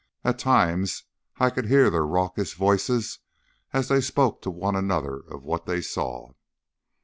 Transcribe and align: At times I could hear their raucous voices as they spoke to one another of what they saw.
At 0.23 0.39
times 0.39 1.03
I 1.37 1.51
could 1.51 1.67
hear 1.67 1.91
their 1.91 2.07
raucous 2.07 2.53
voices 2.55 3.19
as 3.71 3.89
they 3.89 4.01
spoke 4.01 4.41
to 4.41 4.49
one 4.49 4.75
another 4.75 5.17
of 5.29 5.43
what 5.43 5.67
they 5.67 5.79
saw. 5.79 6.33